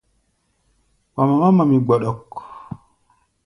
[1.15, 2.29] Wa mamá mami gbɔɗɔk.